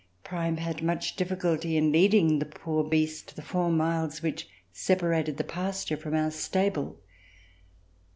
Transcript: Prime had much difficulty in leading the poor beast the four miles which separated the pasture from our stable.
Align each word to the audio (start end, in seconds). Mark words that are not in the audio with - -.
Prime 0.23 0.57
had 0.57 0.81
much 0.81 1.15
difficulty 1.15 1.77
in 1.77 1.91
leading 1.91 2.39
the 2.39 2.45
poor 2.47 2.83
beast 2.83 3.35
the 3.35 3.43
four 3.43 3.69
miles 3.71 4.23
which 4.23 4.49
separated 4.71 5.37
the 5.37 5.43
pasture 5.43 5.95
from 5.95 6.15
our 6.15 6.31
stable. 6.31 6.97